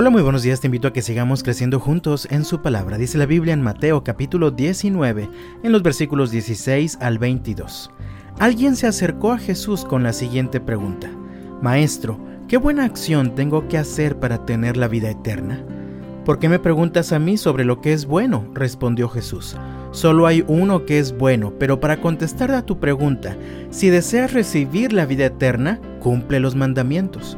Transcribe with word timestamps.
Hola, 0.00 0.10
muy 0.10 0.22
buenos 0.22 0.44
días, 0.44 0.60
te 0.60 0.68
invito 0.68 0.86
a 0.86 0.92
que 0.92 1.02
sigamos 1.02 1.42
creciendo 1.42 1.80
juntos 1.80 2.28
en 2.30 2.44
su 2.44 2.62
palabra. 2.62 2.98
Dice 2.98 3.18
la 3.18 3.26
Biblia 3.26 3.52
en 3.52 3.62
Mateo 3.62 4.04
capítulo 4.04 4.52
19, 4.52 5.28
en 5.64 5.72
los 5.72 5.82
versículos 5.82 6.30
16 6.30 6.98
al 7.00 7.18
22. 7.18 7.90
Alguien 8.38 8.76
se 8.76 8.86
acercó 8.86 9.32
a 9.32 9.38
Jesús 9.38 9.84
con 9.84 10.04
la 10.04 10.12
siguiente 10.12 10.60
pregunta. 10.60 11.10
Maestro, 11.62 12.16
¿qué 12.46 12.58
buena 12.58 12.84
acción 12.84 13.34
tengo 13.34 13.66
que 13.66 13.76
hacer 13.76 14.20
para 14.20 14.46
tener 14.46 14.76
la 14.76 14.86
vida 14.86 15.10
eterna? 15.10 15.64
¿Por 16.24 16.38
qué 16.38 16.48
me 16.48 16.60
preguntas 16.60 17.10
a 17.10 17.18
mí 17.18 17.36
sobre 17.36 17.64
lo 17.64 17.80
que 17.80 17.92
es 17.92 18.06
bueno? 18.06 18.48
respondió 18.54 19.08
Jesús. 19.08 19.56
Solo 19.90 20.28
hay 20.28 20.44
uno 20.46 20.86
que 20.86 21.00
es 21.00 21.18
bueno, 21.18 21.54
pero 21.58 21.80
para 21.80 22.00
contestar 22.00 22.52
a 22.52 22.62
tu 22.62 22.78
pregunta, 22.78 23.36
si 23.70 23.90
deseas 23.90 24.32
recibir 24.32 24.92
la 24.92 25.06
vida 25.06 25.26
eterna, 25.26 25.80
cumple 25.98 26.38
los 26.38 26.54
mandamientos. 26.54 27.36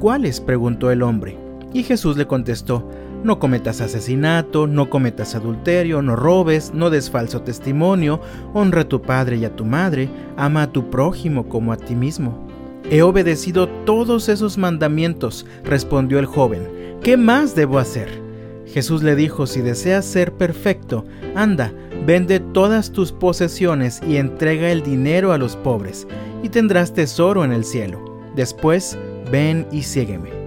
¿Cuáles? 0.00 0.42
preguntó 0.42 0.90
el 0.90 1.02
hombre. 1.02 1.43
Y 1.74 1.82
Jesús 1.82 2.16
le 2.16 2.26
contestó, 2.26 2.88
no 3.24 3.40
cometas 3.40 3.80
asesinato, 3.80 4.68
no 4.68 4.88
cometas 4.88 5.34
adulterio, 5.34 6.02
no 6.02 6.14
robes, 6.14 6.72
no 6.72 6.88
des 6.88 7.10
falso 7.10 7.42
testimonio, 7.42 8.20
honra 8.52 8.82
a 8.82 8.88
tu 8.88 9.02
padre 9.02 9.38
y 9.38 9.44
a 9.44 9.56
tu 9.56 9.64
madre, 9.64 10.08
ama 10.36 10.62
a 10.62 10.72
tu 10.72 10.88
prójimo 10.88 11.48
como 11.48 11.72
a 11.72 11.76
ti 11.76 11.96
mismo. 11.96 12.46
He 12.90 13.02
obedecido 13.02 13.68
todos 13.86 14.28
esos 14.28 14.56
mandamientos, 14.56 15.46
respondió 15.64 16.20
el 16.20 16.26
joven. 16.26 16.62
¿Qué 17.02 17.16
más 17.16 17.56
debo 17.56 17.80
hacer? 17.80 18.22
Jesús 18.66 19.02
le 19.02 19.16
dijo, 19.16 19.48
si 19.48 19.60
deseas 19.60 20.04
ser 20.04 20.32
perfecto, 20.32 21.04
anda, 21.34 21.72
vende 22.06 22.38
todas 22.38 22.92
tus 22.92 23.10
posesiones 23.10 24.00
y 24.06 24.18
entrega 24.18 24.70
el 24.70 24.84
dinero 24.84 25.32
a 25.32 25.38
los 25.38 25.56
pobres, 25.56 26.06
y 26.44 26.50
tendrás 26.50 26.92
tesoro 26.92 27.44
en 27.44 27.52
el 27.52 27.64
cielo. 27.64 28.20
Después, 28.36 28.96
ven 29.32 29.66
y 29.72 29.82
sígueme. 29.82 30.43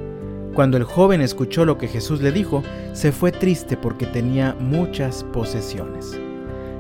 Cuando 0.57 0.77
el 0.77 0.85
joven 0.85 1.21
escuchó 1.21 1.65
lo 1.65 1.77
que 1.77 1.87
Jesús 1.87 2.19
le 2.19 2.31
dijo, 2.31 2.63
se 2.93 3.11
fue 3.11 3.31
triste 3.31 3.77
porque 3.77 4.07
tenía 4.07 4.55
muchas 4.59 5.23
posesiones. 5.25 6.19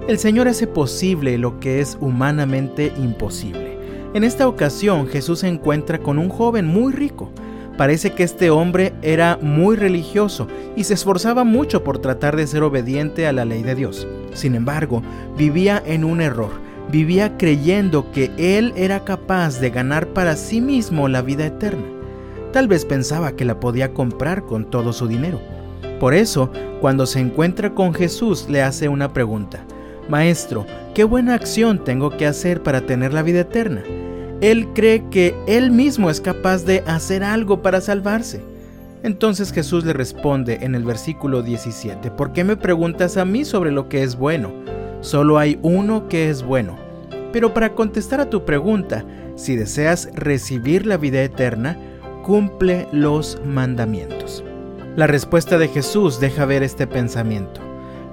El 0.07 0.17
Señor 0.17 0.47
hace 0.47 0.65
posible 0.65 1.37
lo 1.37 1.59
que 1.59 1.79
es 1.79 1.95
humanamente 2.01 2.91
imposible. 2.97 3.77
En 4.15 4.23
esta 4.23 4.47
ocasión 4.47 5.05
Jesús 5.05 5.41
se 5.41 5.47
encuentra 5.47 5.99
con 5.99 6.17
un 6.17 6.29
joven 6.29 6.65
muy 6.65 6.91
rico. 6.91 7.29
Parece 7.77 8.13
que 8.13 8.23
este 8.23 8.49
hombre 8.49 8.95
era 9.03 9.37
muy 9.43 9.75
religioso 9.75 10.47
y 10.75 10.85
se 10.85 10.95
esforzaba 10.95 11.43
mucho 11.43 11.83
por 11.83 11.99
tratar 11.99 12.35
de 12.35 12.47
ser 12.47 12.63
obediente 12.63 13.27
a 13.27 13.31
la 13.31 13.45
ley 13.45 13.61
de 13.61 13.75
Dios. 13.75 14.07
Sin 14.33 14.55
embargo, 14.55 15.03
vivía 15.37 15.83
en 15.85 16.03
un 16.03 16.21
error. 16.21 16.49
Vivía 16.91 17.37
creyendo 17.37 18.11
que 18.11 18.31
él 18.39 18.73
era 18.75 19.01
capaz 19.01 19.59
de 19.59 19.69
ganar 19.69 20.07
para 20.07 20.35
sí 20.35 20.61
mismo 20.61 21.07
la 21.07 21.21
vida 21.21 21.45
eterna. 21.45 21.96
Tal 22.51 22.67
vez 22.67 22.85
pensaba 22.85 23.35
que 23.35 23.45
la 23.45 23.59
podía 23.59 23.93
comprar 23.93 24.45
con 24.45 24.69
todo 24.69 24.93
su 24.93 25.07
dinero. 25.07 25.39
Por 25.99 26.13
eso, 26.13 26.51
cuando 26.81 27.05
se 27.05 27.19
encuentra 27.19 27.73
con 27.73 27.93
Jesús, 27.93 28.47
le 28.49 28.61
hace 28.61 28.87
una 28.87 29.13
pregunta. 29.13 29.65
Maestro, 30.09 30.65
¿qué 30.93 31.03
buena 31.03 31.33
acción 31.33 31.83
tengo 31.83 32.11
que 32.11 32.25
hacer 32.25 32.63
para 32.63 32.81
tener 32.81 33.13
la 33.13 33.23
vida 33.23 33.41
eterna? 33.41 33.83
Él 34.39 34.67
cree 34.73 35.03
que 35.09 35.35
él 35.47 35.71
mismo 35.71 36.09
es 36.09 36.21
capaz 36.21 36.63
de 36.63 36.83
hacer 36.85 37.23
algo 37.23 37.61
para 37.61 37.81
salvarse. 37.81 38.41
Entonces 39.03 39.51
Jesús 39.51 39.83
le 39.85 39.93
responde 39.93 40.59
en 40.61 40.75
el 40.75 40.83
versículo 40.83 41.41
17, 41.41 42.11
¿por 42.11 42.33
qué 42.33 42.43
me 42.43 42.55
preguntas 42.55 43.17
a 43.17 43.25
mí 43.25 43.45
sobre 43.45 43.71
lo 43.71 43.89
que 43.89 44.03
es 44.03 44.15
bueno? 44.15 44.51
Solo 45.01 45.37
hay 45.37 45.59
uno 45.61 46.07
que 46.07 46.29
es 46.29 46.43
bueno. 46.43 46.77
Pero 47.31 47.53
para 47.53 47.73
contestar 47.73 48.19
a 48.19 48.29
tu 48.29 48.45
pregunta, 48.45 49.05
si 49.35 49.55
deseas 49.55 50.09
recibir 50.13 50.85
la 50.85 50.97
vida 50.97 51.21
eterna, 51.21 51.77
cumple 52.27 52.89
los 52.91 53.39
mandamientos. 53.45 54.43
La 54.97 55.07
respuesta 55.07 55.57
de 55.57 55.69
Jesús 55.69 56.19
deja 56.19 56.43
ver 56.43 56.61
este 56.61 56.85
pensamiento. 56.85 57.61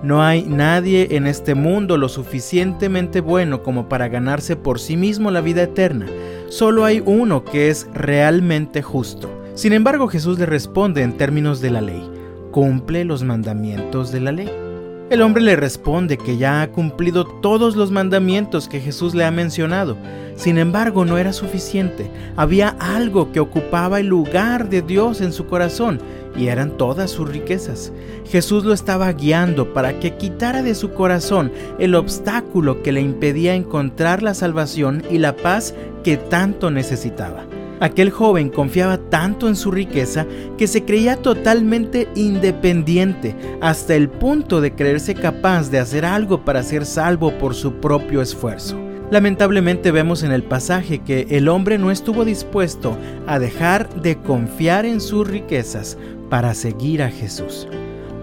No 0.04 0.22
hay 0.22 0.42
nadie 0.42 1.16
en 1.16 1.26
este 1.26 1.56
mundo 1.56 1.96
lo 1.96 2.08
suficientemente 2.08 3.20
bueno 3.20 3.64
como 3.64 3.88
para 3.88 4.06
ganarse 4.06 4.54
por 4.54 4.78
sí 4.78 4.96
mismo 4.96 5.32
la 5.32 5.40
vida 5.40 5.64
eterna. 5.64 6.06
Solo 6.48 6.84
hay 6.84 7.02
uno 7.04 7.44
que 7.44 7.70
es 7.70 7.88
realmente 7.92 8.82
justo. 8.82 9.28
Sin 9.54 9.72
embargo, 9.72 10.06
Jesús 10.06 10.38
le 10.38 10.46
responde 10.46 11.02
en 11.02 11.16
términos 11.16 11.60
de 11.60 11.72
la 11.72 11.80
ley. 11.80 12.08
Cumple 12.52 13.04
los 13.04 13.24
mandamientos 13.24 14.12
de 14.12 14.20
la 14.20 14.30
ley. 14.30 14.63
El 15.10 15.20
hombre 15.20 15.42
le 15.42 15.54
responde 15.54 16.16
que 16.16 16.38
ya 16.38 16.62
ha 16.62 16.70
cumplido 16.70 17.26
todos 17.26 17.76
los 17.76 17.90
mandamientos 17.90 18.68
que 18.68 18.80
Jesús 18.80 19.14
le 19.14 19.24
ha 19.24 19.30
mencionado. 19.30 19.98
Sin 20.34 20.56
embargo, 20.56 21.04
no 21.04 21.18
era 21.18 21.34
suficiente. 21.34 22.10
Había 22.36 22.70
algo 22.80 23.30
que 23.30 23.38
ocupaba 23.38 24.00
el 24.00 24.06
lugar 24.06 24.70
de 24.70 24.80
Dios 24.80 25.20
en 25.20 25.32
su 25.32 25.46
corazón 25.46 26.00
y 26.36 26.48
eran 26.48 26.76
todas 26.78 27.10
sus 27.10 27.28
riquezas. 27.28 27.92
Jesús 28.26 28.64
lo 28.64 28.72
estaba 28.72 29.12
guiando 29.12 29.74
para 29.74 30.00
que 30.00 30.16
quitara 30.16 30.62
de 30.62 30.74
su 30.74 30.92
corazón 30.94 31.52
el 31.78 31.94
obstáculo 31.94 32.82
que 32.82 32.92
le 32.92 33.02
impedía 33.02 33.54
encontrar 33.54 34.22
la 34.22 34.32
salvación 34.32 35.02
y 35.10 35.18
la 35.18 35.36
paz 35.36 35.74
que 36.02 36.16
tanto 36.16 36.70
necesitaba. 36.70 37.44
Aquel 37.80 38.10
joven 38.10 38.48
confiaba 38.48 38.98
tanto 38.98 39.48
en 39.48 39.56
su 39.56 39.70
riqueza 39.70 40.26
que 40.56 40.66
se 40.66 40.84
creía 40.84 41.16
totalmente 41.16 42.08
independiente 42.14 43.34
hasta 43.60 43.94
el 43.94 44.08
punto 44.08 44.60
de 44.60 44.74
creerse 44.74 45.14
capaz 45.14 45.70
de 45.70 45.78
hacer 45.78 46.04
algo 46.04 46.44
para 46.44 46.62
ser 46.62 46.86
salvo 46.86 47.36
por 47.38 47.54
su 47.54 47.74
propio 47.74 48.22
esfuerzo. 48.22 48.78
Lamentablemente 49.10 49.90
vemos 49.90 50.22
en 50.22 50.32
el 50.32 50.42
pasaje 50.42 51.00
que 51.00 51.26
el 51.30 51.48
hombre 51.48 51.78
no 51.78 51.90
estuvo 51.90 52.24
dispuesto 52.24 52.96
a 53.26 53.38
dejar 53.38 54.02
de 54.02 54.16
confiar 54.16 54.86
en 54.86 55.00
sus 55.00 55.28
riquezas 55.28 55.98
para 56.30 56.54
seguir 56.54 57.02
a 57.02 57.10
Jesús. 57.10 57.68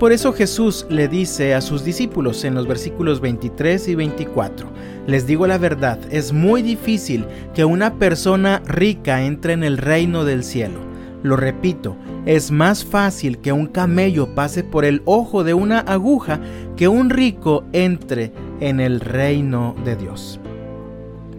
Por 0.02 0.12
eso 0.12 0.34
Jesús 0.34 0.88
le 0.90 1.08
dice 1.08 1.54
a 1.54 1.62
sus 1.62 1.84
discípulos 1.84 2.44
en 2.44 2.56
los 2.56 2.66
versículos 2.66 3.22
23 3.22 3.88
y 3.88 3.94
24, 3.94 4.68
les 5.06 5.28
digo 5.28 5.46
la 5.46 5.60
verdad, 5.60 6.00
es 6.10 6.34
muy 6.34 6.64
difícil 6.64 7.28
que 7.54 7.66
una 7.66 7.94
persona 8.00 8.64
rica 8.66 9.22
entre 9.22 9.54
en 9.54 9.64
el 9.64 9.78
reino 9.78 10.26
del 10.26 10.44
cielo. 10.44 10.80
Lo 11.22 11.38
repito, 11.38 11.96
es 12.26 12.50
más 12.50 12.84
fácil 12.84 13.38
que 13.42 13.52
un 13.52 13.68
camello 13.68 14.34
pase 14.34 14.64
por 14.64 14.86
el 14.86 15.04
ojo 15.06 15.44
de 15.44 15.54
una 15.54 15.82
aguja 15.82 16.40
que 16.76 16.88
un 16.88 17.12
rico 17.12 17.64
entre 17.72 18.32
en 18.60 18.80
el 18.80 19.02
reino 19.02 19.76
de 19.86 19.98
Dios. 19.98 20.40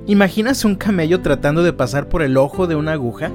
¿Imaginas 0.07 0.65
un 0.65 0.77
camello 0.77 1.21
tratando 1.21 1.65
de 1.65 1.73
pasar 1.73 2.09
por 2.09 2.23
el 2.23 2.37
ojo 2.37 2.69
de 2.69 2.77
una 2.77 2.93
aguja? 2.93 3.33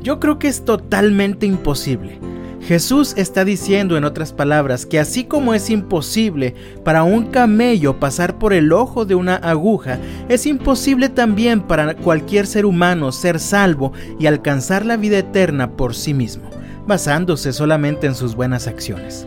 Yo 0.00 0.18
creo 0.20 0.38
que 0.38 0.48
es 0.48 0.64
totalmente 0.64 1.44
imposible. 1.44 2.29
Jesús 2.60 3.14
está 3.16 3.44
diciendo, 3.44 3.96
en 3.96 4.04
otras 4.04 4.32
palabras, 4.32 4.84
que 4.84 4.98
así 4.98 5.24
como 5.24 5.54
es 5.54 5.70
imposible 5.70 6.54
para 6.84 7.02
un 7.02 7.26
camello 7.26 7.98
pasar 7.98 8.38
por 8.38 8.52
el 8.52 8.72
ojo 8.72 9.04
de 9.04 9.14
una 9.14 9.36
aguja, 9.36 9.98
es 10.28 10.46
imposible 10.46 11.08
también 11.08 11.62
para 11.62 11.94
cualquier 11.94 12.46
ser 12.46 12.66
humano 12.66 13.12
ser 13.12 13.40
salvo 13.40 13.92
y 14.18 14.26
alcanzar 14.26 14.84
la 14.84 14.96
vida 14.96 15.18
eterna 15.18 15.70
por 15.72 15.94
sí 15.94 16.12
mismo, 16.12 16.50
basándose 16.86 17.52
solamente 17.52 18.06
en 18.06 18.14
sus 18.14 18.34
buenas 18.36 18.66
acciones. 18.66 19.26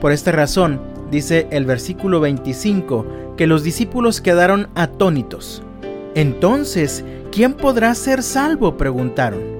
Por 0.00 0.12
esta 0.12 0.32
razón, 0.32 0.80
dice 1.10 1.48
el 1.50 1.64
versículo 1.64 2.20
25, 2.20 3.34
que 3.36 3.46
los 3.46 3.64
discípulos 3.64 4.20
quedaron 4.20 4.68
atónitos. 4.74 5.62
Entonces, 6.14 7.04
¿quién 7.32 7.54
podrá 7.54 7.94
ser 7.94 8.22
salvo? 8.22 8.76
preguntaron. 8.76 9.53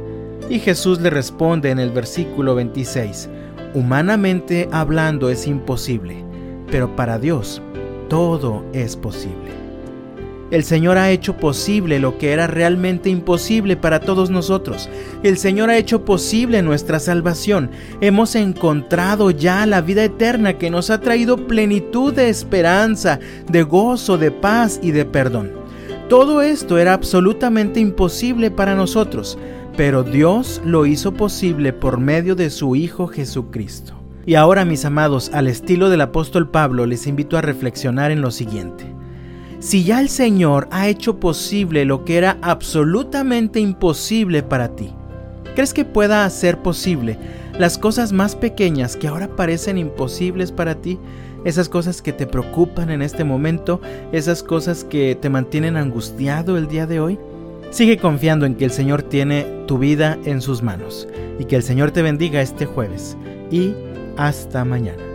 Y 0.50 0.58
Jesús 0.58 1.00
le 1.00 1.10
responde 1.10 1.70
en 1.70 1.78
el 1.78 1.90
versículo 1.90 2.54
26, 2.54 3.28
humanamente 3.72 4.68
hablando 4.72 5.30
es 5.30 5.46
imposible, 5.46 6.22
pero 6.70 6.94
para 6.94 7.18
Dios 7.18 7.62
todo 8.08 8.64
es 8.74 8.94
posible. 8.94 9.54
El 10.50 10.62
Señor 10.62 10.98
ha 10.98 11.10
hecho 11.10 11.36
posible 11.38 11.98
lo 11.98 12.18
que 12.18 12.32
era 12.32 12.46
realmente 12.46 13.08
imposible 13.08 13.76
para 13.76 14.00
todos 14.00 14.28
nosotros. 14.28 14.90
El 15.22 15.38
Señor 15.38 15.70
ha 15.70 15.78
hecho 15.78 16.04
posible 16.04 16.62
nuestra 16.62 17.00
salvación. 17.00 17.70
Hemos 18.02 18.36
encontrado 18.36 19.30
ya 19.30 19.64
la 19.64 19.80
vida 19.80 20.04
eterna 20.04 20.58
que 20.58 20.70
nos 20.70 20.90
ha 20.90 21.00
traído 21.00 21.48
plenitud 21.48 22.12
de 22.12 22.28
esperanza, 22.28 23.18
de 23.50 23.62
gozo, 23.62 24.18
de 24.18 24.30
paz 24.30 24.78
y 24.82 24.90
de 24.90 25.06
perdón. 25.06 25.52
Todo 26.08 26.42
esto 26.42 26.78
era 26.78 26.92
absolutamente 26.92 27.80
imposible 27.80 28.50
para 28.50 28.74
nosotros, 28.74 29.38
pero 29.76 30.04
Dios 30.04 30.62
lo 30.64 30.86
hizo 30.86 31.14
posible 31.14 31.72
por 31.72 31.98
medio 31.98 32.34
de 32.34 32.50
su 32.50 32.76
Hijo 32.76 33.06
Jesucristo. 33.08 33.94
Y 34.26 34.36
ahora, 34.36 34.64
mis 34.64 34.84
amados, 34.84 35.30
al 35.34 35.48
estilo 35.48 35.90
del 35.90 36.00
apóstol 36.00 36.48
Pablo, 36.48 36.86
les 36.86 37.06
invito 37.06 37.36
a 37.36 37.42
reflexionar 37.42 38.10
en 38.10 38.20
lo 38.20 38.30
siguiente. 38.30 38.86
Si 39.58 39.84
ya 39.84 40.00
el 40.00 40.08
Señor 40.08 40.68
ha 40.70 40.88
hecho 40.88 41.18
posible 41.20 41.84
lo 41.84 42.04
que 42.04 42.16
era 42.16 42.38
absolutamente 42.42 43.60
imposible 43.60 44.42
para 44.42 44.76
ti, 44.76 44.92
¿crees 45.54 45.74
que 45.74 45.84
pueda 45.84 46.24
hacer 46.24 46.58
posible 46.58 47.18
las 47.58 47.78
cosas 47.78 48.12
más 48.12 48.36
pequeñas 48.36 48.96
que 48.96 49.08
ahora 49.08 49.28
parecen 49.36 49.78
imposibles 49.78 50.52
para 50.52 50.76
ti? 50.76 50.98
Esas 51.44 51.68
cosas 51.68 52.00
que 52.00 52.12
te 52.12 52.26
preocupan 52.26 52.90
en 52.90 53.02
este 53.02 53.24
momento, 53.24 53.80
esas 54.12 54.42
cosas 54.42 54.84
que 54.84 55.14
te 55.14 55.28
mantienen 55.28 55.76
angustiado 55.76 56.56
el 56.56 56.68
día 56.68 56.86
de 56.86 57.00
hoy. 57.00 57.18
Sigue 57.74 57.96
confiando 57.98 58.46
en 58.46 58.54
que 58.54 58.66
el 58.66 58.70
Señor 58.70 59.02
tiene 59.02 59.44
tu 59.66 59.78
vida 59.78 60.16
en 60.24 60.40
sus 60.40 60.62
manos 60.62 61.08
y 61.40 61.46
que 61.46 61.56
el 61.56 61.64
Señor 61.64 61.90
te 61.90 62.02
bendiga 62.02 62.40
este 62.40 62.66
jueves 62.66 63.16
y 63.50 63.74
hasta 64.16 64.64
mañana. 64.64 65.13